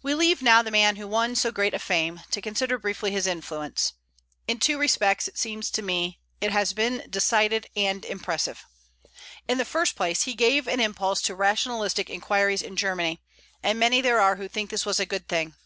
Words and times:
We 0.00 0.14
leave 0.14 0.42
now 0.42 0.62
the 0.62 0.70
man 0.70 0.94
who 0.94 1.08
won 1.08 1.34
so 1.34 1.50
great 1.50 1.74
a 1.74 1.80
fame, 1.80 2.20
to 2.30 2.40
consider 2.40 2.78
briefly 2.78 3.10
his 3.10 3.26
influence. 3.26 3.94
In 4.46 4.60
two 4.60 4.78
respects, 4.78 5.26
it 5.26 5.36
seems 5.36 5.72
to 5.72 5.82
me, 5.82 6.20
it 6.40 6.52
has 6.52 6.72
been 6.72 7.04
decided 7.10 7.66
and 7.74 8.04
impressive. 8.04 8.64
In 9.48 9.58
the 9.58 9.64
first 9.64 9.96
place, 9.96 10.22
he 10.22 10.34
gave 10.34 10.68
an 10.68 10.78
impulse 10.78 11.20
to 11.22 11.34
rationalistic 11.34 12.08
inquiries 12.08 12.62
in 12.62 12.76
Germany; 12.76 13.22
and 13.60 13.76
many 13.76 14.00
there 14.00 14.20
are 14.20 14.36
who 14.36 14.46
think 14.46 14.70
this 14.70 14.86
was 14.86 15.00
a 15.00 15.04
good 15.04 15.26
thing. 15.26 15.56